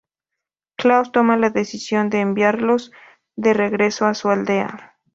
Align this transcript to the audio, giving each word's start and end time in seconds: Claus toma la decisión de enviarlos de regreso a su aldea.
Claus 0.77 1.11
toma 1.11 1.37
la 1.37 1.51
decisión 1.51 2.09
de 2.09 2.21
enviarlos 2.21 2.91
de 3.35 3.53
regreso 3.53 4.07
a 4.07 4.15
su 4.15 4.29
aldea. 4.29 4.97